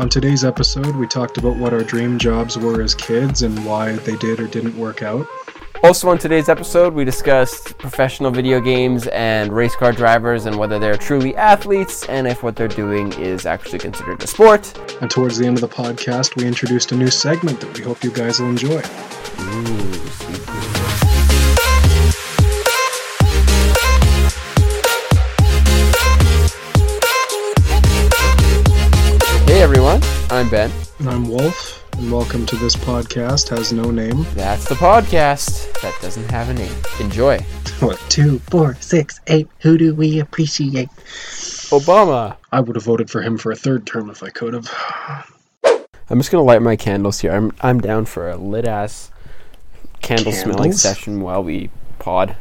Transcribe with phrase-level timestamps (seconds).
[0.00, 3.92] On today's episode, we talked about what our dream jobs were as kids and why
[3.96, 5.26] they did or didn't work out.
[5.84, 10.78] Also, on today's episode, we discussed professional video games and race car drivers and whether
[10.78, 14.74] they're truly athletes and if what they're doing is actually considered a sport.
[15.02, 18.02] And towards the end of the podcast, we introduced a new segment that we hope
[18.02, 18.78] you guys will enjoy.
[18.78, 20.59] Ooh,
[30.40, 30.72] I'm Ben.
[30.98, 34.24] And I'm Wolf, and welcome to this podcast has no name.
[34.32, 36.72] That's the podcast that doesn't have a name.
[36.98, 37.44] Enjoy.
[37.80, 37.98] What?
[38.08, 39.48] two, four, six, eight.
[39.58, 40.88] Who do we appreciate?
[41.68, 42.38] Obama.
[42.52, 44.70] I would have voted for him for a third term if I could have.
[46.08, 47.32] I'm just gonna light my candles here.
[47.32, 49.10] I'm I'm down for a lit ass
[50.00, 52.34] candle smelling session while we pod.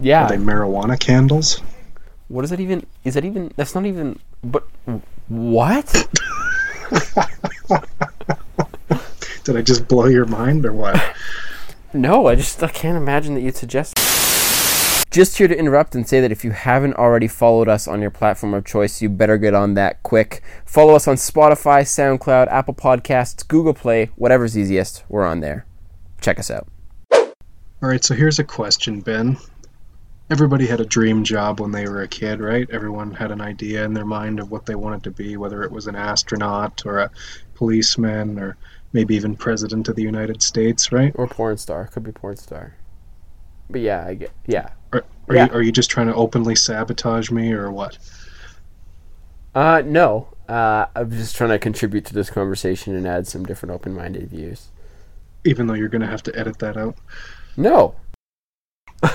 [0.00, 0.24] Yeah.
[0.24, 1.60] Are they marijuana candles?
[2.28, 2.86] What is that even?
[3.04, 3.52] Is that even?
[3.56, 4.18] That's not even.
[4.42, 4.66] But
[5.28, 6.08] what?
[9.44, 11.00] Did I just blow your mind or what?
[11.96, 13.94] No, I just I can't imagine that you'd suggest.
[15.12, 18.10] Just here to interrupt and say that if you haven't already followed us on your
[18.10, 20.42] platform of choice, you better get on that quick.
[20.66, 25.04] Follow us on Spotify, SoundCloud, Apple Podcasts, Google Play, whatever's easiest.
[25.08, 25.66] We're on there.
[26.20, 26.66] Check us out.
[27.12, 29.36] All right, so here's a question, Ben.
[30.30, 32.68] Everybody had a dream job when they were a kid, right?
[32.70, 35.70] Everyone had an idea in their mind of what they wanted to be, whether it
[35.70, 37.10] was an astronaut or a
[37.54, 38.56] policeman or
[38.94, 41.12] maybe even president of the United States, right?
[41.16, 41.88] Or porn star.
[41.88, 42.76] Could be porn star.
[43.68, 44.30] But yeah, I get.
[44.46, 44.70] Yeah.
[44.92, 45.46] Are, are, Yeah.
[45.46, 47.98] you, are you just trying to openly sabotage me or what?
[49.54, 50.28] Uh, no.
[50.48, 54.68] Uh, I'm just trying to contribute to this conversation and add some different open-minded views.
[55.44, 56.96] Even though you're going to have to edit that out.
[57.56, 57.96] No.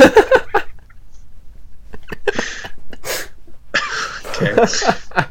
[4.41, 4.55] Okay.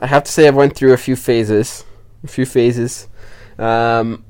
[0.00, 1.84] I have to say I went through a few phases,
[2.24, 3.08] a few phases.
[3.60, 4.24] Um,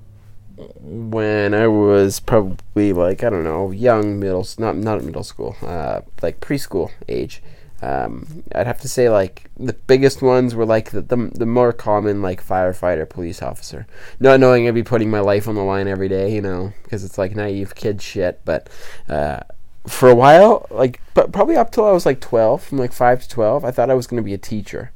[0.81, 6.03] when I was probably like I don't know, young middle, not not middle school, uh,
[6.23, 7.43] like preschool age.
[7.83, 11.73] Um, I'd have to say like the biggest ones were like the, the the more
[11.73, 13.87] common like firefighter, police officer.
[14.19, 17.05] Not knowing I'd be putting my life on the line every day, you know, because
[17.05, 18.41] it's like naive kid shit.
[18.45, 18.69] But
[19.09, 19.41] uh,
[19.87, 23.23] for a while, like but probably up till I was like twelve, from like five
[23.23, 24.93] to twelve, I thought I was to be a teacher.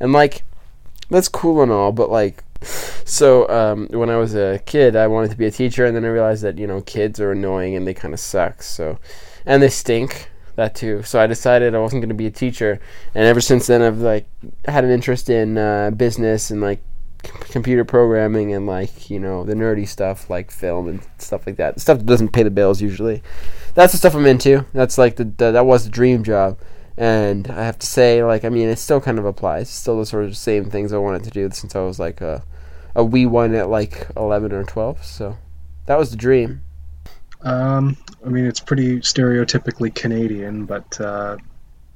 [0.00, 0.42] And like,
[1.10, 5.30] that's cool and all, but like, so um, when I was a kid, I wanted
[5.30, 7.86] to be a teacher, and then I realized that you know kids are annoying and
[7.86, 8.62] they kind of suck.
[8.62, 8.98] So,
[9.46, 11.02] and they stink that too.
[11.02, 12.80] So I decided I wasn't going to be a teacher,
[13.14, 14.26] and ever since then I've like
[14.66, 16.82] had an interest in uh, business and like
[17.22, 21.80] computer programming and like you know the nerdy stuff like film and stuff like that.
[21.80, 23.22] Stuff that doesn't pay the bills usually.
[23.74, 24.66] That's the stuff I'm into.
[24.72, 26.58] That's like the, the that was the dream job.
[26.96, 29.70] And I have to say, like, I mean, it still kind of applies.
[29.70, 32.44] Still the sort of same things I wanted to do since I was like a,
[32.94, 35.04] a wee one at like 11 or 12.
[35.04, 35.36] So
[35.86, 36.62] that was the dream.
[37.42, 41.36] Um, I mean, it's pretty stereotypically Canadian, but uh,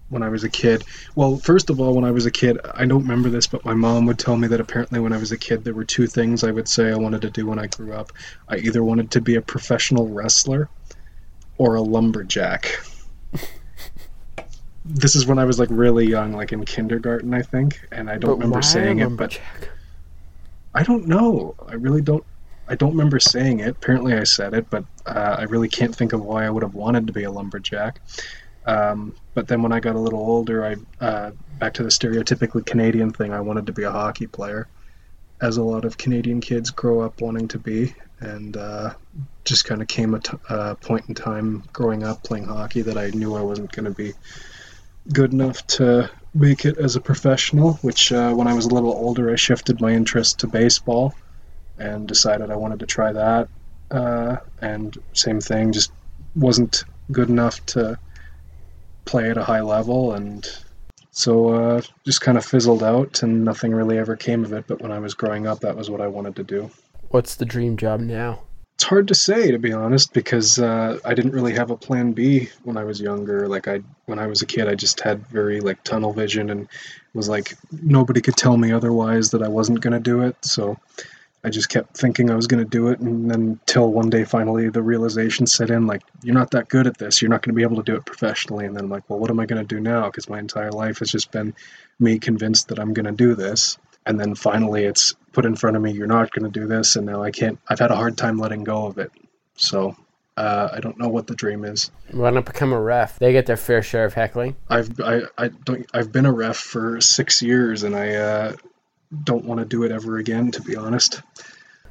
[0.09, 2.85] when I was a kid, well, first of all, when I was a kid, I
[2.85, 5.39] don't remember this, but my mom would tell me that apparently when I was a
[5.39, 7.93] kid, there were two things I would say I wanted to do when I grew
[7.93, 8.12] up.
[8.49, 10.69] I either wanted to be a professional wrestler
[11.59, 12.81] or a lumberjack.
[14.85, 18.19] this is when I was like really young, like in kindergarten, I think, and I
[18.19, 19.41] don't remember saying it, but
[20.76, 21.54] I don't know.
[21.66, 22.25] I really don't.
[22.69, 23.69] I don't remember saying it.
[23.70, 26.75] Apparently, I said it, but uh, I really can't think of why I would have
[26.75, 28.00] wanted to be a lumberjack.
[28.66, 32.66] Um, but then when I got a little older, I uh, back to the stereotypically
[32.66, 33.32] Canadian thing.
[33.32, 34.69] I wanted to be a hockey player,
[35.41, 38.93] as a lot of Canadian kids grow up wanting to be, and uh,
[39.47, 42.98] just kind of came a t- uh, point in time growing up playing hockey that
[42.98, 44.12] I knew I wasn't going to be
[45.12, 47.75] good enough to make it as a professional.
[47.83, 51.15] Which uh, when I was a little older, I shifted my interest to baseball
[51.79, 53.49] and decided I wanted to try that.
[53.91, 55.93] Uh, and same thing, just
[56.35, 57.99] wasn't good enough to
[59.05, 60.49] play at a high level, and
[61.13, 64.67] so uh, just kind of fizzled out, and nothing really ever came of it.
[64.67, 66.71] But when I was growing up, that was what I wanted to do.
[67.11, 68.43] What's the dream job now?
[68.76, 72.12] It's hard to say, to be honest, because uh, I didn't really have a plan
[72.12, 73.49] B when I was younger.
[73.49, 76.69] Like I, when I was a kid, I just had very like tunnel vision, and
[77.14, 80.37] was like nobody could tell me otherwise that I wasn't gonna do it.
[80.44, 80.76] So
[81.46, 84.25] I just kept thinking I was going to do it, and then until one day
[84.25, 87.22] finally the realization set in, like you're not that good at this.
[87.22, 88.67] You're not going to be able to do it professionally.
[88.67, 90.06] And then I'm like, well, what am I going to do now?
[90.06, 91.55] Because my entire life has just been
[92.00, 95.76] me convinced that I'm going to do this, and then finally it's put in front
[95.76, 97.58] of me, you're not going to do this, and now I can't.
[97.69, 99.12] I've had a hard time letting go of it.
[99.56, 99.97] So
[100.37, 101.91] uh, I don't know what the dream is.
[102.11, 103.19] Why not become a ref?
[103.19, 104.56] They get their fair share of heckling.
[104.69, 108.56] I've I, I don't I've been a ref for six years, and I uh,
[109.25, 111.23] don't want to do it ever again, to be honest.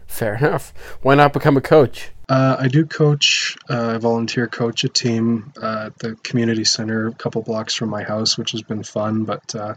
[0.08, 0.74] Fair enough.
[1.02, 2.12] Why not become a coach?
[2.30, 7.14] Uh, I do coach, uh, volunteer coach a team uh, at the community center a
[7.14, 9.76] couple blocks from my house, which has been fun, but uh,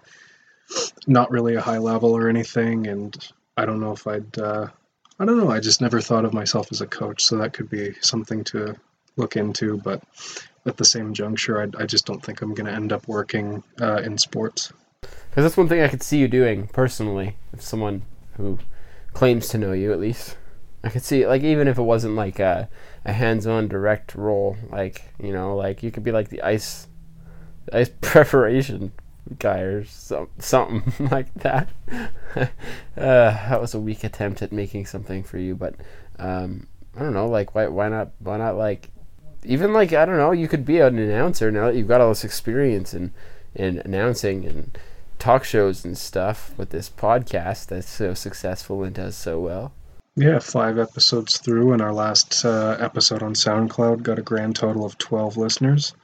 [1.06, 2.87] not really a high level or anything.
[2.87, 3.17] And
[3.56, 4.69] I don't know if I'd, uh,
[5.19, 7.69] I don't know, I just never thought of myself as a coach, so that could
[7.69, 8.76] be something to
[9.17, 9.79] look into.
[9.79, 10.03] But
[10.67, 13.62] at the same juncture, I, I just don't think I'm going to end up working
[13.81, 14.73] uh, in sports.
[15.00, 18.03] Because that's one thing I could see you doing personally, if someone
[18.37, 18.59] who
[19.12, 20.37] claims to know you at least.
[20.85, 22.69] I could see like even if it wasn't like a,
[23.05, 26.87] a hands-on direct role, like you know, like you could be like the ice,
[27.73, 28.93] ice preparation
[29.38, 31.69] guy or some, something like that.
[32.36, 32.46] uh,
[32.96, 35.75] that was a weak attempt at making something for you, but
[36.19, 36.66] um,
[36.96, 38.90] I don't know, like why why not why not like
[39.44, 42.10] even like I don't know, you could be an announcer now that you've got all
[42.10, 43.12] this experience in
[43.54, 44.78] in announcing and
[45.19, 49.72] talk shows and stuff with this podcast that's so successful and does so well.
[50.16, 54.84] Yeah, five episodes through, and our last uh, episode on SoundCloud got a grand total
[54.84, 55.94] of 12 listeners.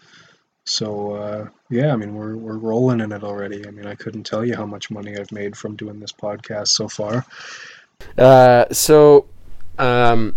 [0.66, 3.66] So, uh, yeah, I mean, we're, we're rolling in it already.
[3.66, 6.68] I mean, I couldn't tell you how much money I've made from doing this podcast
[6.68, 7.26] so far.
[8.16, 9.26] Uh, so,
[9.78, 10.36] um,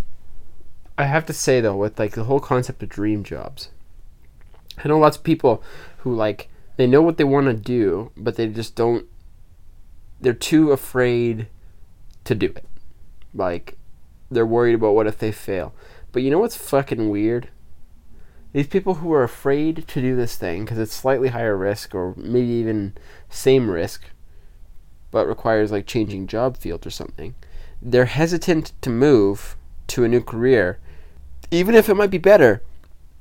[0.97, 3.69] I have to say, though, with like the whole concept of dream jobs,
[4.83, 5.61] I know lots of people
[5.99, 9.05] who like they know what they want to do, but they just don't.
[10.19, 11.47] They're too afraid
[12.23, 12.65] to do it.
[13.33, 13.77] Like,
[14.31, 15.73] they're worried about what if they fail.
[16.11, 17.49] But you know what's fucking weird?
[18.57, 22.15] These people who are afraid to do this thing because it's slightly higher risk or
[22.18, 22.95] maybe even
[23.30, 24.06] same risk,
[25.12, 27.36] but requires like changing job field or something.
[27.83, 29.56] They're hesitant to move
[29.89, 30.80] to a new career,
[31.51, 32.63] even if it might be better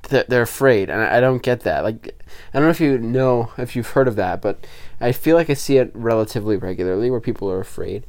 [0.09, 1.83] they're afraid, and I don't get that.
[1.83, 2.19] Like,
[2.51, 4.65] I don't know if you know if you've heard of that, but
[4.99, 8.07] I feel like I see it relatively regularly where people are afraid.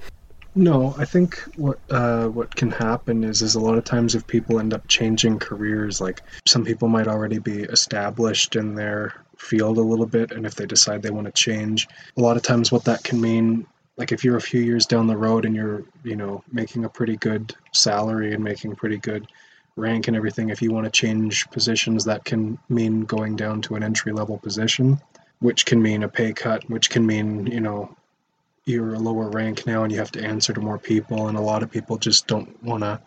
[0.58, 4.26] No, I think what uh, what can happen is is a lot of times if
[4.26, 9.78] people end up changing careers, like some people might already be established in their field
[9.78, 12.72] a little bit, and if they decide they want to change, a lot of times
[12.72, 13.69] what that can mean,
[13.99, 16.88] like if you're a few years down the road and you're you know making a
[16.88, 19.28] pretty good salary and making pretty good
[19.76, 23.76] rank and everything, if you want to change positions, that can mean going down to
[23.76, 25.00] an entry level position,
[25.38, 27.94] which can mean a pay cut, which can mean, you know,
[28.69, 31.29] you're a lower rank now and you have to answer to more people.
[31.29, 33.00] And a lot of people just don't want to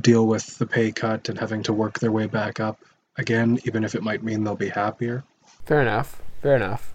[0.00, 2.78] deal with the pay cut and having to work their way back up
[3.16, 5.24] again, even if it might mean they'll be happier.
[5.64, 6.22] Fair enough.
[6.40, 6.94] Fair enough.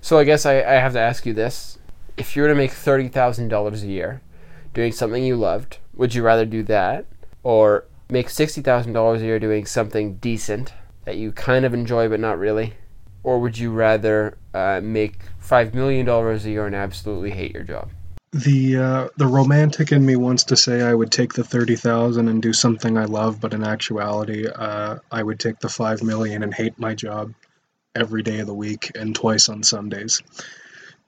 [0.00, 1.78] So I guess I, I have to ask you this.
[2.16, 4.22] If you were to make $30,000 a year
[4.72, 7.06] doing something you loved, would you rather do that
[7.42, 10.72] or make $60,000 a year doing something decent
[11.04, 12.74] that you kind of enjoy but not really?
[13.24, 17.90] Or would you rather uh, make $5 million a year and absolutely hate your job?
[18.34, 22.26] The uh, the romantic in me wants to say I would take the thirty thousand
[22.26, 26.42] and do something I love, but in actuality, uh, I would take the five million
[26.42, 27.32] and hate my job
[27.94, 30.20] every day of the week and twice on Sundays,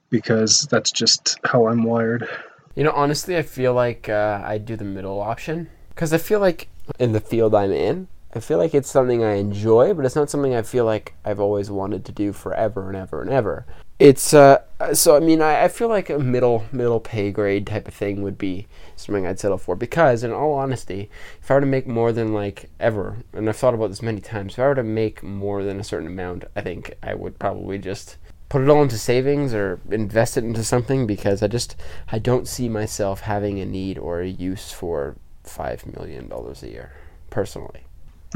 [0.08, 2.28] because that's just how I'm wired.
[2.76, 6.38] You know, honestly, I feel like uh, I'd do the middle option because I feel
[6.38, 6.68] like
[7.00, 8.06] in the field I'm in.
[8.34, 11.40] I feel like it's something I enjoy, but it's not something I feel like I've
[11.40, 13.64] always wanted to do forever and ever and ever.
[13.98, 14.58] It's uh,
[14.92, 18.20] so I mean I, I feel like a middle middle pay grade type of thing
[18.22, 21.08] would be something I'd settle for because in all honesty,
[21.40, 24.20] if I were to make more than like ever, and I've thought about this many
[24.20, 27.38] times, if I were to make more than a certain amount, I think I would
[27.38, 28.18] probably just
[28.50, 31.74] put it all into savings or invest it into something because I just
[32.12, 36.68] I don't see myself having a need or a use for five million dollars a
[36.68, 36.92] year,
[37.30, 37.85] personally.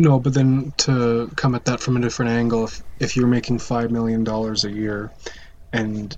[0.00, 3.59] No, but then to come at that from a different angle, if if you're making
[3.59, 5.12] five million dollars a year,
[5.75, 6.16] and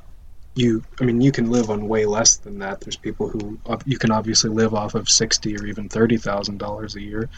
[0.54, 2.80] you, I mean, you can live on way less than that.
[2.80, 6.94] There's people who you can obviously live off of sixty or even thirty thousand dollars
[6.96, 7.28] a year.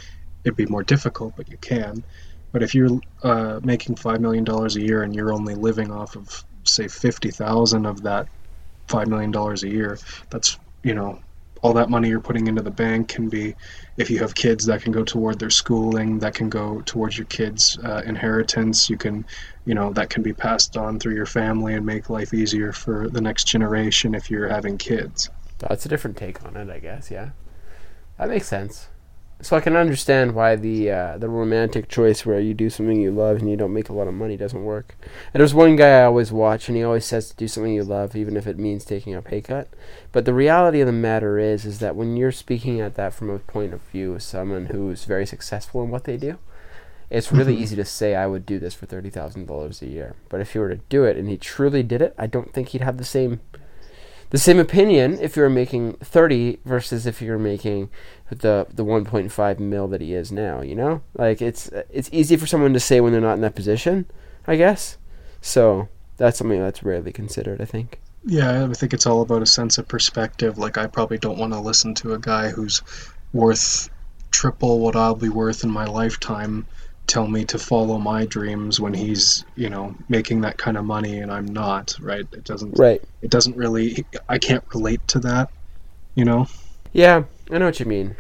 [0.44, 2.04] It'd be more difficult, but you can.
[2.52, 6.16] But if you're uh, making five million dollars a year and you're only living off
[6.16, 8.28] of say fifty thousand of that
[8.88, 9.98] five million dollars a year,
[10.30, 11.20] that's you know
[11.64, 13.54] all that money you're putting into the bank can be
[13.96, 17.24] if you have kids that can go toward their schooling that can go towards your
[17.26, 18.90] kids uh, inheritance.
[18.90, 19.24] You can
[19.64, 23.08] you know that can be passed on through your family and make life easier for
[23.08, 25.30] the next generation if you're having kids.
[25.58, 27.30] That's a different take on it i guess yeah.
[28.18, 28.88] That makes sense
[29.44, 33.10] so I can understand why the uh, the romantic choice where you do something you
[33.10, 34.96] love and you don't make a lot of money doesn't work.
[35.32, 37.84] And there's one guy I always watch, and he always says to do something you
[37.84, 39.68] love, even if it means taking a pay cut.
[40.12, 43.28] But the reality of the matter is, is that when you're speaking at that from
[43.28, 46.38] a point of view of someone who's very successful in what they do,
[47.10, 47.62] it's really mm-hmm.
[47.62, 50.16] easy to say I would do this for thirty thousand dollars a year.
[50.30, 52.68] But if he were to do it and he truly did it, I don't think
[52.68, 53.40] he'd have the same
[54.34, 57.88] the same opinion if you're making 30 versus if you're making
[58.30, 61.02] the the 1.5 mil that he is now you know?
[61.16, 64.06] Like it's it's easy for someone to say when they're not in that position
[64.48, 64.98] i guess.
[65.40, 68.00] So that's something that's rarely considered i think.
[68.24, 70.58] Yeah i think it's all about a sense of perspective.
[70.58, 72.82] Like i probably don't want to listen to a guy who's
[73.32, 73.88] worth
[74.32, 76.66] triple what i'll be worth in my lifetime
[77.06, 81.18] tell me to follow my dreams when he's you know making that kind of money
[81.18, 82.26] and i'm not right?
[82.32, 83.02] It doesn't right.
[83.22, 85.50] it doesn't really i can't relate to that
[86.14, 86.46] you know?
[86.92, 88.16] Yeah i know what you mean.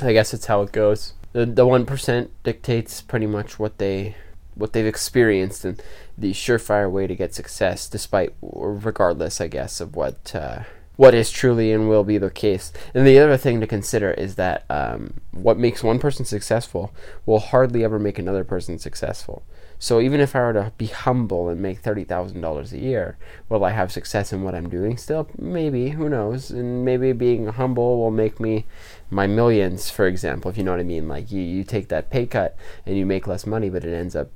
[0.00, 1.14] I guess it's how it goes.
[1.32, 4.14] The the 1% dictates pretty much what they
[4.54, 5.80] what they've experienced and
[6.16, 10.64] the surefire way to get success despite or regardless i guess of what uh,
[10.98, 12.72] what is truly and will be the case.
[12.92, 16.92] And the other thing to consider is that um, what makes one person successful
[17.24, 19.44] will hardly ever make another person successful.
[19.78, 23.16] So even if I were to be humble and make thirty thousand dollars a year,
[23.48, 25.28] will I have success in what I'm doing still?
[25.38, 26.50] Maybe, who knows?
[26.50, 28.66] And maybe being humble will make me
[29.08, 31.06] my millions, for example, if you know what I mean.
[31.06, 34.16] Like you, you take that pay cut and you make less money, but it ends
[34.16, 34.32] up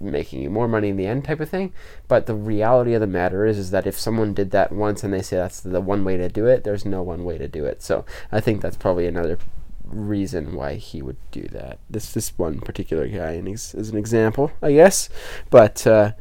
[0.00, 1.72] making you more money in the end type of thing.
[2.06, 5.12] But the reality of the matter is is that if someone did that once and
[5.12, 7.64] they say that's the one way to do it there's no one way to do
[7.64, 7.82] it.
[7.82, 9.38] So i think that's probably another
[9.84, 11.78] reason why he would do that.
[11.88, 15.08] This this one particular guy and he's is an example i guess.
[15.50, 16.12] But uh,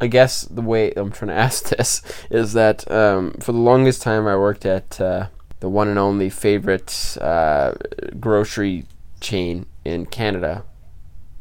[0.00, 4.02] I guess the way I'm trying to ask this is that um, for the longest
[4.02, 5.26] time I worked at uh,
[5.60, 7.74] the one and only favorite uh,
[8.18, 8.86] grocery
[9.20, 10.64] chain in Canada,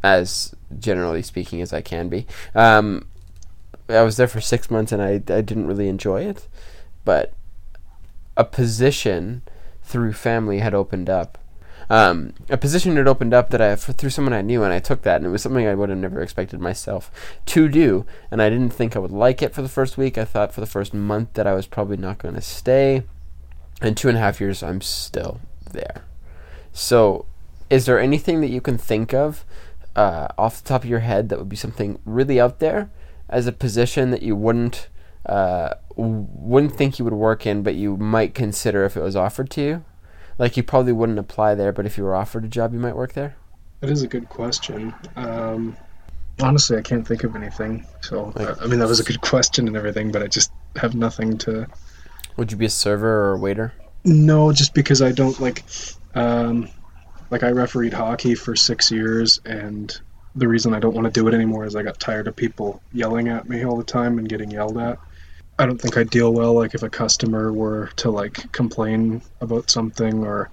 [0.04, 2.26] as generally speaking as I can be.
[2.56, 3.08] Um,
[3.88, 6.48] I was there for six months and I, I didn't really enjoy it,
[7.06, 7.34] but
[8.38, 9.42] a position
[9.84, 11.38] through family had opened up.
[11.90, 15.02] Um, a position had opened up that I through someone I knew, and I took
[15.02, 17.12] that, and it was something I would have never expected myself
[17.48, 18.06] to do.
[18.30, 20.16] And I didn't think I would like it for the first week.
[20.18, 23.04] I thought for the first month that I was probably not going to stay.
[23.82, 25.40] And two and a half years, I'm still
[25.72, 26.04] there.
[26.72, 27.26] So,
[27.72, 29.44] is there anything that you can think of
[29.96, 32.90] uh, off the top of your head that would be something really out there
[33.30, 34.88] as a position that you wouldn't
[35.26, 39.50] uh, wouldn't think you would work in, but you might consider if it was offered
[39.52, 39.86] to you?
[40.38, 42.96] Like you probably wouldn't apply there, but if you were offered a job, you might
[42.96, 43.36] work there.
[43.82, 44.94] That is a good question.
[45.16, 45.76] Um,
[46.42, 47.86] honestly, I can't think of anything.
[48.02, 50.96] So like, I mean, that was a good question and everything, but I just have
[50.96, 51.68] nothing to.
[52.38, 53.74] Would you be a server or a waiter?
[54.06, 55.66] No, just because I don't like.
[56.16, 56.70] Um,
[57.30, 59.96] like I refereed hockey for six years, and
[60.36, 62.82] the reason I don't want to do it anymore is I got tired of people
[62.94, 65.00] yelling at me all the time and getting yelled at.
[65.58, 69.70] I don't think I'd deal well like if a customer were to like complain about
[69.70, 70.50] something or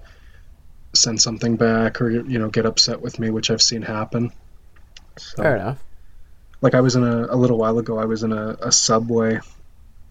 [0.93, 4.31] send something back or you know get upset with me, which I've seen happen.
[5.17, 5.83] So, Fair enough.
[6.61, 9.39] Like I was in a, a little while ago, I was in a, a Subway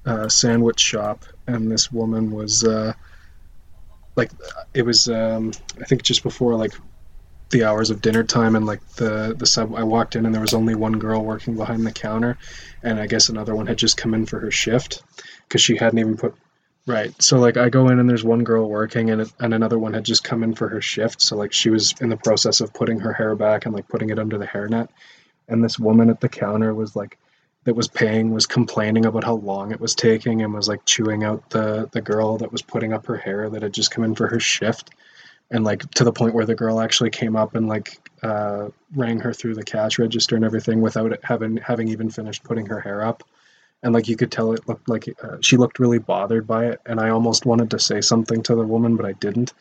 [0.07, 2.93] uh, sandwich shop, and this woman was uh,
[4.17, 4.31] like
[4.75, 6.73] it was um, I think just before like
[7.51, 10.43] the hours of dinner time and like the the sub I walked in and there
[10.43, 12.39] was only one girl working behind the counter
[12.83, 15.03] and I guess another one had just come in for her shift
[15.47, 16.35] because she hadn't even put
[16.87, 19.95] right so like I go in and there's one girl working and and another one
[19.95, 22.75] had just come in for her shift so like she was in the process of
[22.75, 24.89] putting her hair back and like putting it under the hairnet
[25.49, 27.17] and this woman at the counter was like
[27.67, 31.25] that was paying was complaining about how long it was taking and was like chewing
[31.25, 34.15] out the the girl that was putting up her hair that had just come in
[34.15, 34.91] for her shift.
[35.51, 39.19] And like to the point where the girl actually came up and like uh, rang
[39.19, 42.81] her through the cash register and everything without it having having even finished putting her
[42.81, 43.25] hair up.
[43.83, 46.81] And like you could tell it looked like uh, she looked really bothered by it.
[46.87, 49.53] And i almost wanted to say something to the woman but i didn't.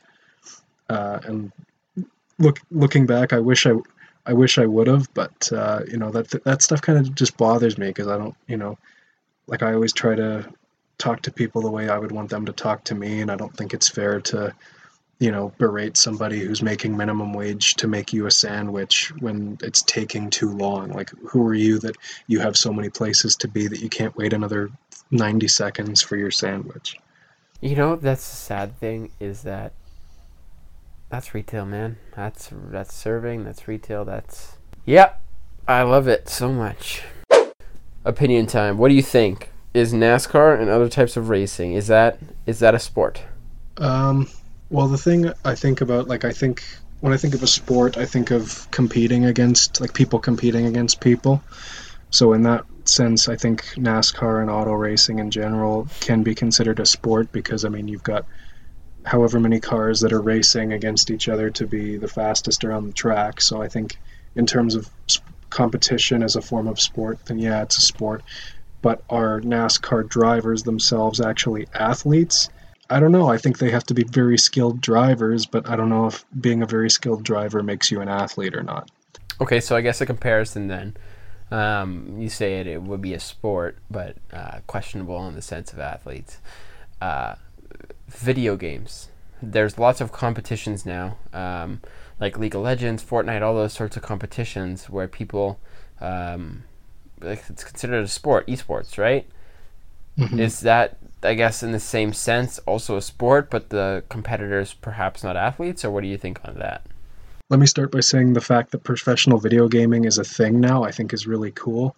[0.90, 1.52] Uh, and
[2.38, 3.72] look looking back i wish i
[4.26, 7.38] I wish I would have, but uh, you know that that stuff kind of just
[7.38, 8.78] bothers me because I don't, you know,
[9.48, 10.48] like I always try to
[10.98, 13.36] talk to people the way I would want them to talk to me, and I
[13.36, 14.54] don't think it's fair to,
[15.20, 19.84] you know, berate somebody who's making minimum wage to make you a sandwich when it's
[19.84, 20.92] taking too long.
[20.92, 21.96] Like, who are you that
[22.28, 24.72] you have so many places to be that you can't wait another
[25.12, 26.98] ninety seconds for your sandwich?
[27.62, 29.74] You know, that's the sad thing is that
[31.10, 31.98] that's retail, man.
[32.16, 33.44] That's that's serving.
[33.44, 34.06] That's retail.
[34.06, 35.22] That's yep.
[35.68, 37.04] I love it so much.
[38.04, 38.78] Opinion time.
[38.78, 39.52] What do you think?
[39.74, 43.24] Is NASCAR and other types of racing is that is that a sport?
[43.78, 44.30] Um.
[44.70, 46.64] Well, the thing I think about, like, I think
[47.00, 51.02] when I think of a sport, I think of competing against, like, people competing against
[51.02, 51.44] people.
[52.10, 56.80] So in that sense, I think NASCAR and auto racing in general can be considered
[56.80, 58.26] a sport because I mean you've got
[59.06, 62.94] however many cars that are racing against each other to be the fastest around the
[62.94, 63.40] track.
[63.40, 63.98] So I think
[64.36, 64.90] in terms of
[65.50, 68.24] competition as a form of sport, then yeah, it's a sport.
[68.82, 72.50] but are NASCAR drivers themselves actually athletes?
[72.90, 73.30] I don't know.
[73.30, 76.62] I think they have to be very skilled drivers, but I don't know if being
[76.62, 78.92] a very skilled driver makes you an athlete or not.
[79.42, 80.96] Okay, so I guess a comparison then.
[81.50, 85.74] Um, you say it, it would be a sport, but uh, questionable in the sense
[85.74, 86.38] of athletes.
[87.02, 87.36] Uh,
[88.08, 89.10] video games.
[89.42, 91.82] There's lots of competitions now, um,
[92.20, 95.60] like League of Legends, Fortnite, all those sorts of competitions where people,
[96.00, 96.64] um,
[97.22, 99.28] it's considered a sport, esports, right?
[100.18, 100.40] Mm-hmm.
[100.40, 105.24] Is that, I guess, in the same sense, also a sport, but the competitors perhaps
[105.24, 106.86] not athletes, or what do you think on that?
[107.50, 110.84] Let me start by saying the fact that professional video gaming is a thing now,
[110.84, 111.96] I think is really cool.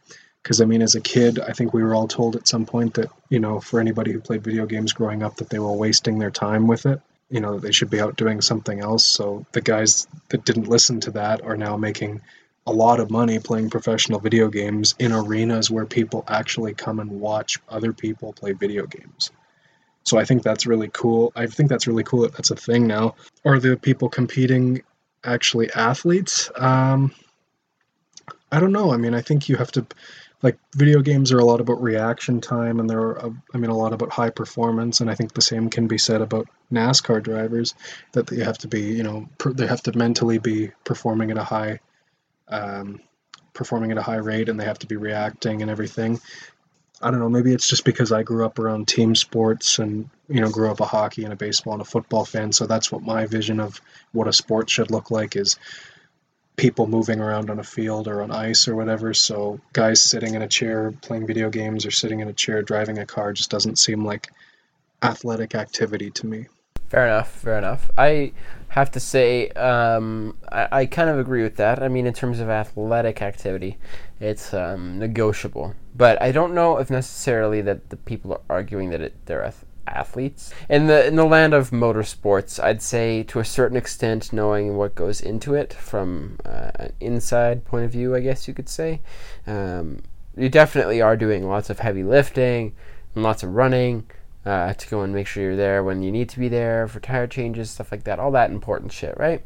[0.48, 2.94] Because, I mean, as a kid, I think we were all told at some point
[2.94, 6.20] that, you know, for anybody who played video games growing up, that they were wasting
[6.20, 7.02] their time with it.
[7.30, 9.06] You know, that they should be out doing something else.
[9.06, 12.22] So the guys that didn't listen to that are now making
[12.66, 17.20] a lot of money playing professional video games in arenas where people actually come and
[17.20, 19.32] watch other people play video games.
[20.04, 21.34] So I think that's really cool.
[21.36, 23.16] I think that's really cool that that's a thing now.
[23.44, 24.82] Are the people competing
[25.26, 26.50] actually athletes?
[26.56, 27.12] Um,
[28.50, 28.94] I don't know.
[28.94, 29.86] I mean, I think you have to,
[30.44, 33.94] like, video games are a lot about reaction time, and they're, I mean, a lot
[33.94, 35.02] about high performance.
[35.02, 37.74] And I think the same can be said about NASCAR drivers,
[38.12, 41.38] that they have to be, you know, per, they have to mentally be performing at
[41.38, 41.80] a high
[42.50, 43.02] um,
[43.54, 46.22] performing at a high rate and they have to be reacting and everything.
[47.02, 50.42] I don't know, maybe it's just because I grew up around team sports and, you
[50.42, 52.52] know, grew up a hockey and a baseball and a football fan.
[52.52, 53.82] So that's what my vision of
[54.14, 55.58] what a sport should look like is
[56.58, 59.14] people moving around on a field or on ice or whatever.
[59.14, 62.98] So guys sitting in a chair playing video games or sitting in a chair driving
[62.98, 64.32] a car just doesn't seem like
[65.04, 66.48] athletic activity to me.
[66.90, 67.30] Fair enough.
[67.30, 67.92] Fair enough.
[67.98, 68.32] I
[68.70, 71.82] have to say, um, I, I, kind of agree with that.
[71.82, 73.78] I mean, in terms of athletic activity,
[74.20, 75.76] it's um, negotiable.
[75.96, 79.44] But I don't know if necessarily that the people are arguing that it, they're
[79.88, 80.54] athletes.
[80.70, 84.96] In the in the land of motorsports, I'd say to a certain extent, knowing what
[84.96, 89.02] goes into it from uh, an inside point of view, I guess you could say,
[89.46, 90.04] um,
[90.36, 92.76] you definitely are doing lots of heavy lifting
[93.16, 94.06] and lots of running
[94.46, 97.00] uh, to go and make sure you're there when you need to be there for
[97.00, 99.44] tire changes, stuff like that, all that important shit, right?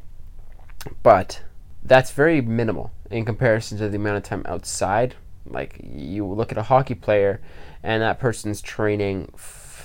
[1.01, 1.41] But
[1.83, 5.15] that's very minimal in comparison to the amount of time outside.
[5.45, 7.41] Like you look at a hockey player,
[7.81, 9.31] and that person's training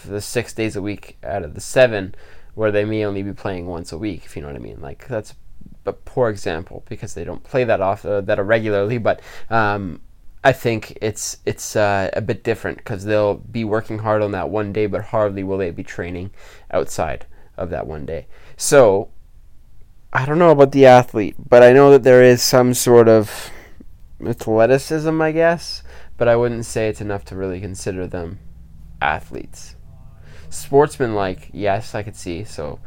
[0.09, 2.15] the six days a week out of the seven,
[2.55, 4.25] where they may only be playing once a week.
[4.25, 5.35] If you know what I mean, like that's
[5.85, 8.99] a poor example because they don't play that off uh, that regularly.
[8.99, 10.01] But um,
[10.43, 14.51] I think it's it's uh, a bit different because they'll be working hard on that
[14.51, 16.31] one day, but hardly will they be training
[16.71, 18.27] outside of that one day.
[18.57, 19.11] So
[20.13, 23.51] I don't know about the athlete, but I know that there is some sort of
[24.25, 25.83] athleticism, I guess,
[26.17, 28.39] but I wouldn't say it's enough to really consider them
[29.01, 29.76] athletes.
[30.51, 32.45] Sportsman, like yes, I could see.
[32.45, 32.79] So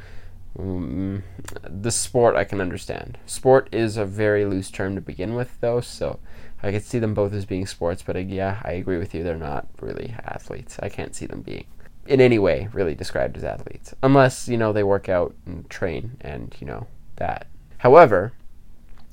[0.57, 1.23] um,
[1.63, 3.17] the sport I can understand.
[3.25, 6.19] Sport is a very loose term to begin with, though, so
[6.61, 9.23] I could see them both as being sports, but uh, yeah, I agree with you.
[9.23, 10.77] They're not really athletes.
[10.81, 11.65] I can't see them being
[12.07, 16.17] in any way really described as athletes, unless you know they work out and train
[16.21, 17.47] and you know that.
[17.77, 18.33] However,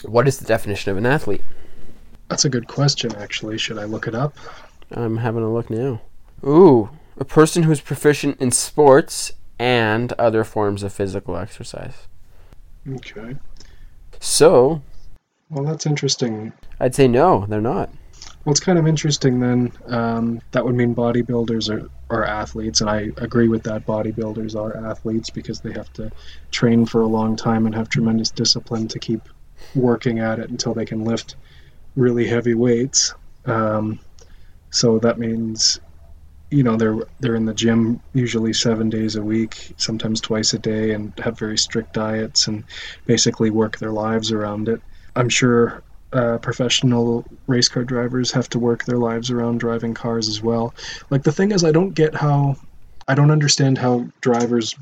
[0.04, 1.42] what is the definition of an athlete?
[2.28, 3.58] That's a good question, actually.
[3.58, 4.36] Should I look it up?
[4.90, 6.00] I'm having a look now.
[6.44, 12.06] Ooh, a person who is proficient in sports and other forms of physical exercise.
[12.88, 13.36] Okay.
[14.20, 14.82] So.
[15.50, 16.52] Well, that's interesting.
[16.80, 17.90] I'd say no, they're not.
[18.44, 19.72] Well, it's kind of interesting then.
[19.86, 23.86] Um, that would mean bodybuilders are, are athletes, and I agree with that.
[23.86, 26.12] Bodybuilders are athletes because they have to
[26.52, 29.22] train for a long time and have tremendous discipline to keep
[29.74, 31.34] working at it until they can lift
[31.96, 33.14] really heavy weights.
[33.46, 33.98] Um,
[34.70, 35.80] so that means,
[36.50, 40.58] you know, they're they're in the gym usually seven days a week, sometimes twice a
[40.58, 42.64] day, and have very strict diets and
[43.06, 44.80] basically work their lives around it.
[45.16, 45.82] I'm sure
[46.12, 50.74] uh, professional race car drivers have to work their lives around driving cars as well.
[51.10, 52.56] Like the thing is, I don't get how,
[53.08, 54.74] I don't understand how drivers,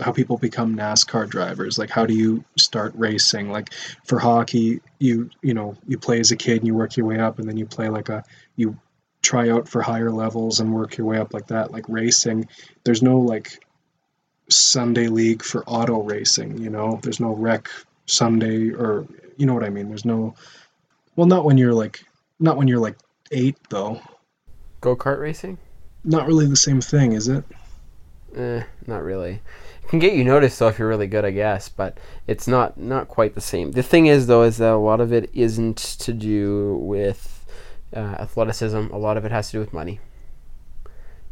[0.00, 1.78] how people become NASCAR drivers.
[1.78, 3.50] Like how do you start racing?
[3.52, 3.72] Like
[4.04, 7.20] for hockey, you you know you play as a kid and you work your way
[7.20, 8.24] up, and then you play like a
[8.56, 8.76] you
[9.24, 11.72] try out for higher levels and work your way up like that.
[11.72, 12.48] Like racing,
[12.84, 13.64] there's no like
[14.48, 16.58] Sunday league for auto racing.
[16.58, 17.68] You know, there's no rec
[18.06, 19.06] Sunday or
[19.36, 19.88] you know what I mean.
[19.88, 20.34] There's no
[21.16, 22.04] well, not when you're like,
[22.40, 22.96] not when you're like
[23.30, 24.00] eight though.
[24.80, 25.58] Go kart racing?
[26.02, 27.44] Not really the same thing, is it?
[28.36, 29.40] Eh, not really.
[29.82, 32.78] It can get you noticed though if you're really good, I guess, but it's not
[32.78, 33.72] not quite the same.
[33.72, 37.33] The thing is though is that a lot of it isn't to do with
[37.94, 38.76] uh, athleticism.
[38.92, 40.00] A lot of it has to do with money.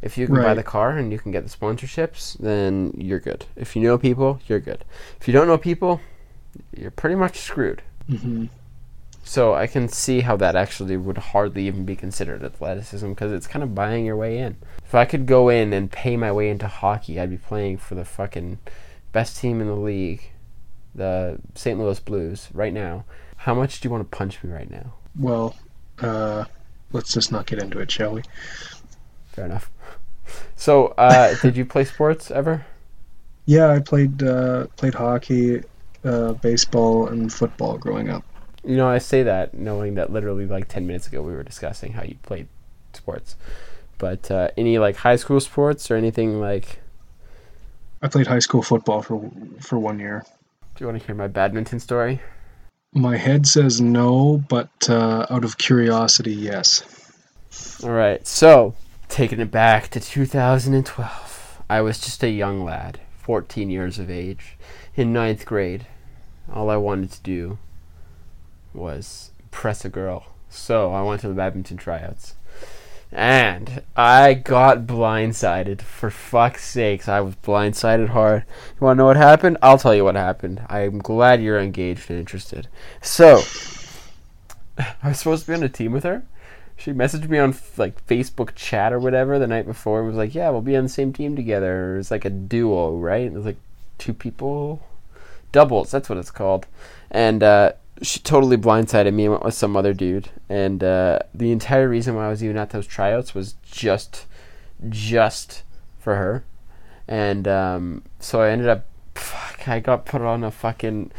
[0.01, 3.47] If you can buy the car and you can get the sponsorships, then you're good.
[3.57, 4.85] If you know people, you're good.
[5.21, 6.01] If you don't know people,
[6.77, 7.83] you're pretty much screwed.
[8.09, 8.47] hmm
[9.25, 13.47] So I can see how that actually would hardly even be considered athleticism because it's
[13.47, 14.57] kind of buying your way in.
[14.85, 17.95] If I could go in and pay my way into hockey, I'd be playing for
[17.95, 18.59] the fucking
[19.13, 20.33] best team in the league,
[20.95, 21.79] the St.
[21.79, 23.05] Louis Blues, right now.
[23.39, 24.95] How much do you want to punch me right now?
[25.19, 25.55] Well,
[26.01, 26.45] uh,
[26.93, 28.23] let's just not get into it, shall we?
[29.33, 29.71] Fair enough.
[30.57, 32.65] So, uh, did you play sports ever?
[33.47, 35.63] Yeah, I played uh, played hockey,
[36.05, 38.25] uh, baseball, and football growing up.
[38.65, 41.95] You know, I say that knowing that literally like 10 minutes ago we were discussing
[41.95, 42.47] how you played
[42.93, 43.35] sports.
[43.99, 46.79] But uh, any like high school sports or anything like.
[48.01, 50.25] I played high school football for for one year.
[50.75, 52.21] Do you want to hear my badminton story?
[52.95, 56.83] My head says no, but uh, out of curiosity, yes.
[57.83, 58.75] All right, so
[59.09, 64.59] taking it back to 2012, I was just a young lad, 14 years of age,
[64.95, 65.87] in ninth grade.
[66.53, 67.59] All I wanted to do
[68.75, 72.35] was impress a girl, so I went to the badminton tryouts.
[73.13, 75.83] And I got blindsided.
[75.83, 78.45] For fuck's sakes, I was blindsided hard.
[78.81, 79.59] You want to know what happened?
[79.61, 80.63] I'll tell you what happened.
[80.69, 82.69] I'm glad you're engaged and interested.
[83.03, 83.43] So,
[84.79, 86.25] I was supposed to be on a team with her
[86.83, 90.01] she messaged me on like Facebook chat or whatever the night before.
[90.01, 91.97] It was like, yeah, we'll be on the same team together.
[91.97, 93.27] It's like a duo, right?
[93.27, 93.59] It was like
[93.99, 94.85] two people,
[95.53, 95.93] doubles.
[95.93, 96.67] That's what it's called.
[97.09, 100.29] And uh, she totally blindsided me and went with some other dude.
[100.49, 104.27] And uh, the entire reason why I was even at those tryouts was just,
[104.89, 105.63] just
[105.99, 106.45] for her.
[107.09, 111.13] And um, so I ended up, fuck, I got put on a fucking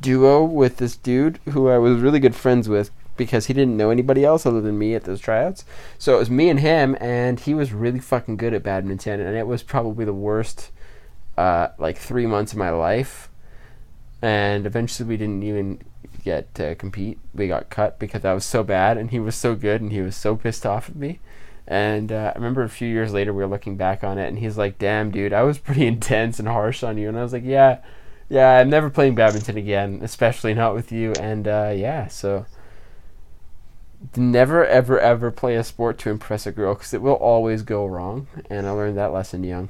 [0.00, 3.90] duo with this dude who I was really good friends with because he didn't know
[3.90, 5.64] anybody else other than me at those tryouts.
[5.98, 9.36] So it was me and him, and he was really fucking good at badminton, and
[9.36, 10.70] it was probably the worst,
[11.36, 13.28] uh, like three months of my life.
[14.24, 15.80] And eventually, we didn't even
[16.24, 17.18] get to compete.
[17.34, 20.00] We got cut because I was so bad, and he was so good, and he
[20.00, 21.20] was so pissed off at me.
[21.68, 24.38] And uh, I remember a few years later, we were looking back on it, and
[24.38, 27.34] he's like, "Damn, dude, I was pretty intense and harsh on you." And I was
[27.34, 27.80] like, "Yeah."
[28.30, 31.12] Yeah, I'm never playing badminton again, especially not with you.
[31.20, 32.46] And uh, yeah, so
[34.16, 37.86] never ever ever play a sport to impress a girl because it will always go
[37.86, 39.68] wrong and i learned that lesson young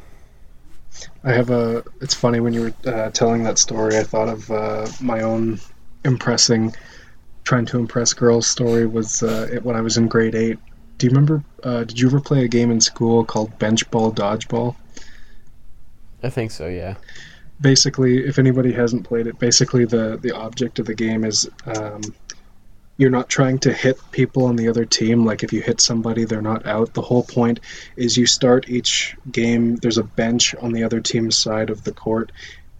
[1.23, 1.85] I have a.
[2.01, 3.97] It's funny when you were uh, telling that story.
[3.97, 5.61] I thought of uh, my own
[6.05, 6.75] impressing,
[7.45, 8.87] trying to impress girls story.
[8.87, 10.59] Was uh, it when I was in grade eight?
[10.99, 11.43] Do you remember?
[11.63, 14.77] Uh, did you ever play a game in school called bench ball dodgeball?
[16.23, 16.95] i think so yeah
[17.61, 22.03] basically, if anybody hasn't played it, basically the the object of the game is um,
[22.97, 25.25] you're not trying to hit people on the other team.
[25.25, 26.95] Like if you hit somebody, they're not out.
[26.95, 27.61] The whole point
[27.97, 29.77] is you start each game.
[29.77, 32.31] There's a bench on the other team's side of the court.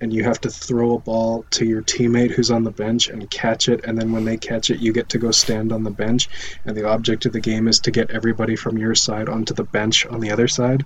[0.01, 3.31] And you have to throw a ball to your teammate who's on the bench and
[3.31, 3.85] catch it.
[3.85, 6.29] And then when they catch it, you get to go stand on the bench.
[6.65, 9.65] And the object of the game is to get everybody from your side onto the
[9.65, 10.85] bench on the other side.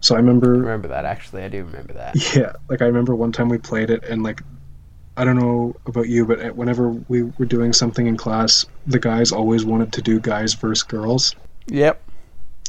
[0.00, 3.14] So I remember I remember that actually i do remember that yeah, like I remember
[3.14, 4.42] one time we played it, and like,
[5.16, 9.32] I don't know about you, but whenever we were doing something in class, the guys
[9.32, 11.34] always wanted to do guys versus girls.
[11.68, 12.02] yep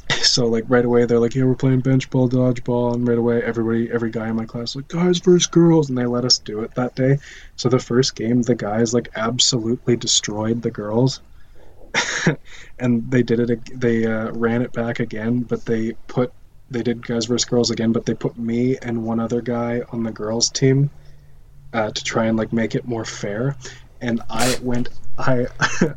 [0.22, 3.42] So like right away they're like, yeah, we're playing bench ball, dodgeball, and right away
[3.44, 6.62] everybody, every guy in my class like guys versus girls, and they let us do
[6.62, 7.18] it that day.
[7.58, 11.22] So the first game, the guys like absolutely destroyed the girls.
[12.80, 13.80] and they did it.
[13.80, 16.32] They uh, ran it back again, but they put
[16.70, 20.04] they did guys versus girls again, but they put me and one other guy on
[20.04, 20.90] the girls team
[21.74, 23.56] uh, to try and like make it more fair.
[24.02, 25.48] And I went, I,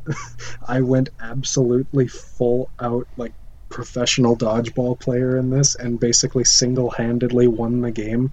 [0.67, 3.33] I went absolutely full out like
[3.69, 8.33] professional dodgeball player in this, and basically single handedly won the game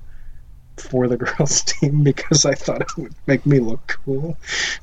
[0.79, 4.37] for the girls team because I thought it would make me look cool.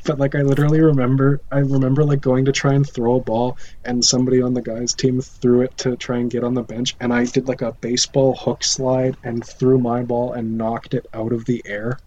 [0.05, 3.57] But like I literally remember I remember like going to try and throw a ball
[3.85, 6.97] and somebody on the guys team threw it to try and get on the bench
[7.01, 11.07] and I did like a baseball hook slide and threw my ball and knocked it
[11.15, 11.99] out of the air.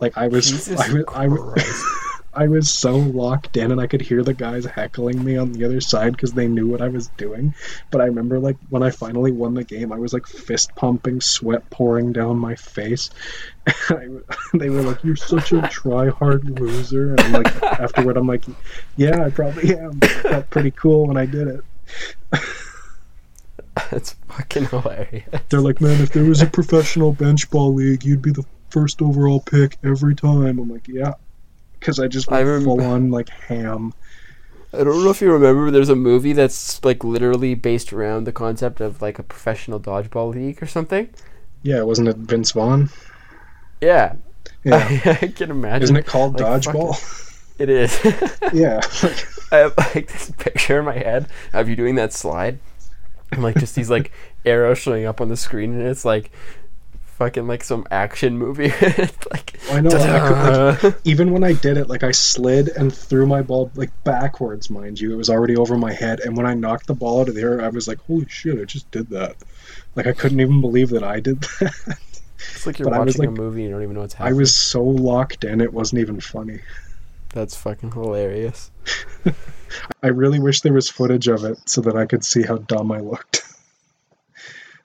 [0.00, 1.84] Like I was Jesus I was I was,
[2.36, 5.64] I was so locked in and I could hear the guys heckling me on the
[5.64, 7.54] other side because they knew what I was doing.
[7.90, 11.22] But I remember like when I finally won the game, I was like fist pumping,
[11.22, 13.08] sweat pouring down my face.
[13.66, 14.08] I,
[14.54, 18.44] they were like, "You're such a try hard loser," and I'm like, afterward, I'm like,
[18.96, 19.98] "Yeah, I probably am.
[20.02, 21.64] It felt pretty cool when I did it."
[23.90, 28.22] that's fucking hilarious They're like, "Man, if there was a professional bench ball league, you'd
[28.22, 31.14] be the first overall pick every time." I'm like, "Yeah,"
[31.78, 33.92] because I just I went rem- full on like ham.
[34.72, 35.70] I don't know if you remember.
[35.70, 40.34] There's a movie that's like literally based around the concept of like a professional dodgeball
[40.34, 41.08] league or something.
[41.62, 42.90] Yeah, wasn't it Vince Vaughn?
[43.80, 44.14] Yeah,
[44.64, 44.76] Yeah.
[44.76, 45.84] I, I can imagine.
[45.84, 47.22] Isn't it called like, Dodgeball?
[47.58, 47.98] It is.
[48.52, 48.80] yeah.
[49.50, 52.58] I have like this picture in my head of you doing that slide,
[53.32, 54.12] and like just these like
[54.44, 56.30] arrows showing up on the screen, and it's like
[57.16, 58.72] fucking like some action movie.
[59.30, 59.90] Like I know.
[59.90, 63.72] I could, like, even when I did it, like I slid and threw my ball
[63.74, 65.12] like backwards, mind you.
[65.12, 67.40] It was already over my head, and when I knocked the ball out of the
[67.40, 68.60] air, I was like, "Holy shit!
[68.60, 69.34] I just did that!"
[69.96, 71.98] Like I couldn't even believe that I did that.
[72.38, 74.14] it's like you're but I was, watching a movie and you don't even know what's
[74.14, 74.36] happening.
[74.36, 76.60] I was so locked in, it wasn't even funny.
[77.30, 78.70] That's fucking hilarious.
[80.02, 82.92] I really wish there was footage of it so that I could see how dumb
[82.92, 83.42] I looked.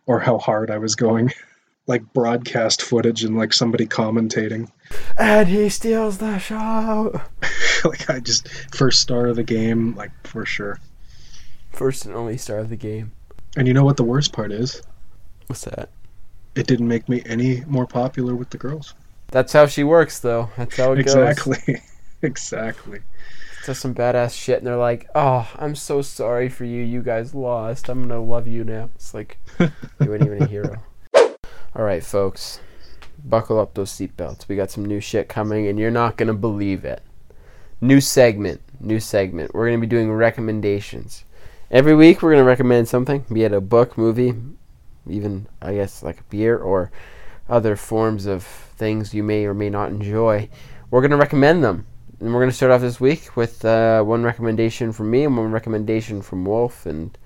[0.08, 1.32] or how hard I was going.
[1.92, 4.72] Like broadcast footage and like somebody commentating.
[5.18, 7.20] And he steals the show.
[7.84, 10.80] like I just first star of the game, like for sure.
[11.74, 13.12] First and only star of the game.
[13.58, 14.82] And you know what the worst part is?
[15.48, 15.90] What's that?
[16.56, 18.94] It didn't make me any more popular with the girls.
[19.32, 20.50] That's how she works, though.
[20.56, 21.16] That's how it goes.
[21.16, 21.82] Exactly.
[22.22, 23.00] exactly.
[23.66, 26.84] Does some badass shit, and they're like, "Oh, I'm so sorry for you.
[26.84, 27.90] You guys lost.
[27.90, 30.82] I'm gonna love you now." It's like you ain't even a hero.
[31.74, 32.60] All right, folks,
[33.24, 34.50] buckle up those seatbelts.
[34.50, 37.02] We got some new shit coming, and you're not gonna believe it.
[37.80, 38.60] New segment.
[38.82, 39.54] New segment.
[39.54, 41.24] We're gonna be doing recommendations.
[41.72, 44.34] Every week, we're gonna recommend something, be it a book, movie,
[45.08, 46.92] even I guess like a beer or
[47.48, 50.50] other forms of things you may or may not enjoy.
[50.90, 51.86] We're gonna recommend them.
[52.20, 55.54] And we're to start off this week with uh, one recommendation from me and one
[55.54, 56.86] recommendation from Wolf.
[56.86, 57.18] And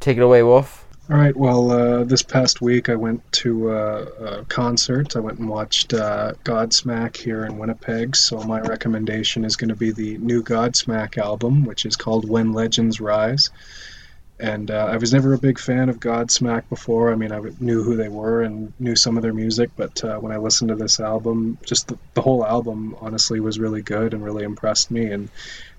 [0.00, 0.85] take it away, Wolf.
[1.08, 1.36] All right.
[1.36, 4.06] Well, uh, this past week I went to uh,
[4.40, 5.14] a concert.
[5.14, 8.16] I went and watched uh, Godsmack here in Winnipeg.
[8.16, 12.52] So my recommendation is going to be the new Godsmack album, which is called When
[12.52, 13.50] Legends Rise.
[14.38, 17.10] And uh, I was never a big fan of Godsmack before.
[17.10, 20.18] I mean, I knew who they were and knew some of their music, but uh,
[20.18, 24.12] when I listened to this album, just the, the whole album honestly was really good
[24.12, 25.06] and really impressed me.
[25.06, 25.30] And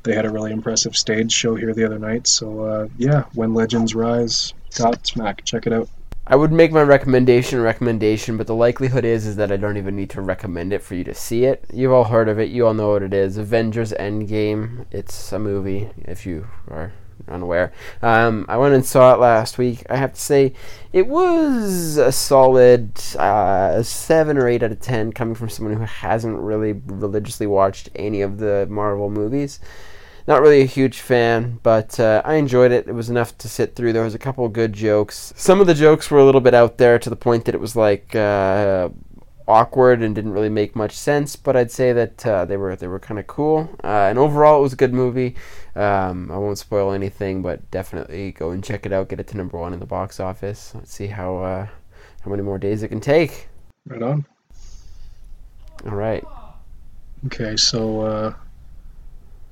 [0.04, 2.26] they had a really impressive stage show here the other night.
[2.26, 5.88] So uh, yeah, When Legends Rise, Godsmack, check it out.
[6.30, 9.96] I would make my recommendation recommendation, but the likelihood is is that I don't even
[9.96, 11.64] need to recommend it for you to see it.
[11.72, 12.50] You've all heard of it.
[12.50, 13.38] You all know what it is.
[13.38, 14.86] Avengers Endgame.
[14.92, 16.92] It's a movie, if you are
[17.28, 17.72] unaware.
[18.02, 19.84] Um, I went and saw it last week.
[19.90, 20.54] I have to say,
[20.94, 25.84] it was a solid uh, seven or eight out of ten, coming from someone who
[25.84, 29.60] hasn't really religiously watched any of the Marvel movies.
[30.28, 32.90] Not really a huge fan, but uh, I enjoyed it.
[32.90, 33.94] It was enough to sit through.
[33.94, 35.34] There was a couple good jokes.
[35.38, 37.62] Some of the jokes were a little bit out there to the point that it
[37.62, 38.90] was like uh,
[39.48, 41.36] awkward and didn't really make much sense.
[41.36, 43.70] But I'd say that uh, they were they were kind of cool.
[43.84, 45.36] Uh, and overall, it was a good movie.
[45.76, 49.10] Um, I won't spoil anything, but definitely go and check it out.
[49.10, 50.74] Get it to number one in the box office.
[50.76, 51.68] Let's see how uh,
[52.22, 53.48] how many more days it can take.
[53.86, 54.26] Right on.
[55.86, 56.26] All right.
[57.28, 58.34] Okay, so uh,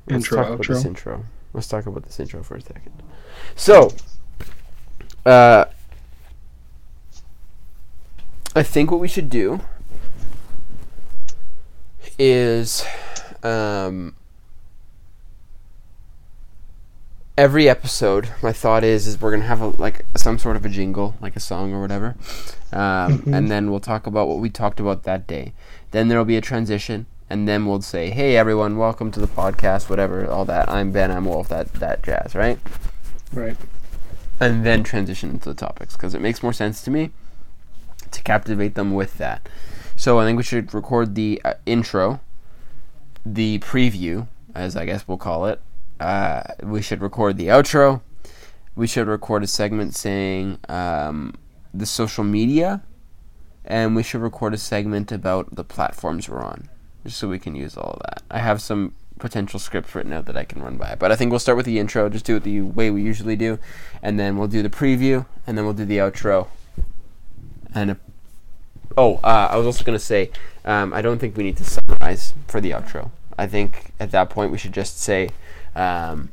[0.07, 1.25] Let's intro, talk about this intro.
[1.53, 2.91] Let's talk about this intro for a second.
[3.55, 3.91] So,
[5.25, 5.65] uh,
[8.55, 9.61] I think what we should do
[12.17, 12.85] is
[13.43, 14.15] um,
[17.37, 18.29] every episode.
[18.41, 21.35] My thought is is we're gonna have a, like some sort of a jingle, like
[21.35, 22.15] a song or whatever,
[22.71, 25.53] um, and then we'll talk about what we talked about that day.
[25.91, 29.27] Then there will be a transition, and then we'll say, "Hey everyone, welcome to the
[29.27, 30.69] podcast." Whatever, all that.
[30.69, 31.11] I'm Ben.
[31.11, 31.49] I'm Wolf.
[31.49, 32.59] That that jazz, right?
[33.33, 33.57] Right.
[34.39, 37.11] and then transition into the topics because it makes more sense to me
[38.11, 39.47] to captivate them with that.
[39.95, 42.19] So I think we should record the uh, intro,
[43.25, 45.61] the preview, as I guess we'll call it.
[45.99, 48.01] Uh, we should record the outro.
[48.75, 51.35] We should record a segment saying um,
[51.73, 52.83] the social media,
[53.63, 56.69] and we should record a segment about the platforms we're on,
[57.05, 58.21] just so we can use all of that.
[58.29, 61.31] I have some potential scripts written out that I can run by, but I think
[61.31, 63.59] we'll start with the intro, just do it the way we usually do,
[64.03, 66.47] and then we'll do the preview, and then we'll do the outro.
[67.73, 67.97] And a,
[68.97, 70.31] oh, uh, I was also gonna say,
[70.65, 73.11] um, I don't think we need to summarize for the outro.
[73.37, 75.29] I think at that point we should just say.
[75.75, 76.29] Um,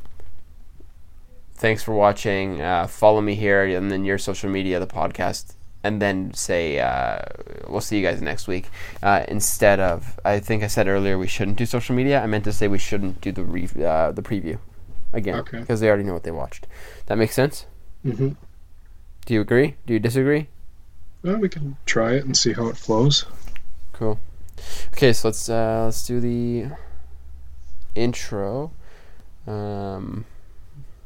[1.55, 2.61] thanks for watching.
[2.61, 7.19] Uh, follow me here, and then your social media, the podcast, and then say uh,
[7.69, 8.69] we'll see you guys next week.
[9.03, 12.21] Uh, instead of, I think I said earlier we shouldn't do social media.
[12.23, 14.59] I meant to say we shouldn't do the re- uh, the preview
[15.13, 15.61] again Okay.
[15.61, 16.67] because they already know what they watched.
[17.07, 17.67] That makes sense.
[18.03, 18.31] hmm
[19.27, 19.75] Do you agree?
[19.87, 20.49] Do you disagree?
[21.23, 23.27] Well, we can try it and see how it flows.
[23.93, 24.19] Cool.
[24.89, 26.67] Okay, so let's uh, let's do the
[27.95, 28.73] intro.
[29.47, 30.25] Um,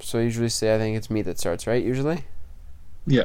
[0.00, 1.82] So I usually say I think it's me that starts, right?
[1.82, 2.24] Usually.
[3.06, 3.24] Yeah.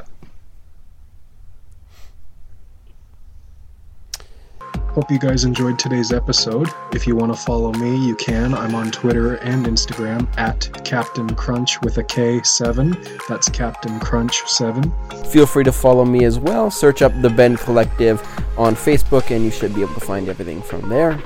[4.94, 6.68] Hope you guys enjoyed today's episode.
[6.92, 8.52] If you want to follow me, you can.
[8.52, 13.26] I'm on Twitter and Instagram at Captain Crunch with a K7.
[13.26, 14.92] That's Captain Crunch 7.
[15.30, 16.70] Feel free to follow me as well.
[16.70, 18.20] Search up the Ben Collective
[18.58, 21.18] on Facebook, and you should be able to find everything from there.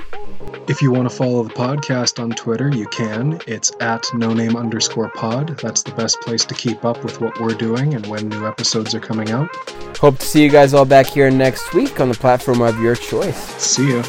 [0.67, 3.39] If you want to follow the podcast on Twitter, you can.
[3.47, 5.57] It's at no name underscore pod.
[5.59, 8.93] That's the best place to keep up with what we're doing and when new episodes
[8.93, 9.49] are coming out.
[9.97, 12.95] Hope to see you guys all back here next week on the platform of your
[12.95, 13.37] choice.
[13.61, 14.03] See ya.